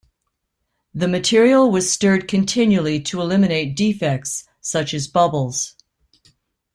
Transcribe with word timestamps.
The 0.95 1.07
material 1.07 1.69
was 1.69 1.91
stirred 1.91 2.27
continually 2.27 2.99
to 3.01 3.21
eliminate 3.21 3.75
defects, 3.77 4.45
such 4.59 4.95
as 4.95 5.07
bubbles. 5.07 5.75